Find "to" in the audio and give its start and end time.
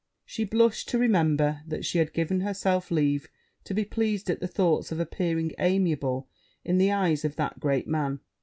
0.89-0.97, 3.65-3.75